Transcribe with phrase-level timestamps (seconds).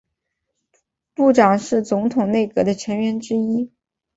[1.13, 3.71] 部长是总统内阁的成员之一。